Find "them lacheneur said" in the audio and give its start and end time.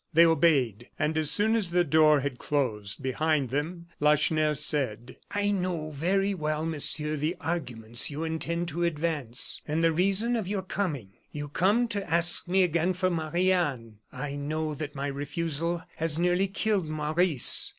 3.51-5.17